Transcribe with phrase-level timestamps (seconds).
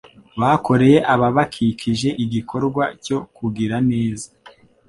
[0.39, 4.27] bakoreye ababakikije igikorwa cyo kugira neza.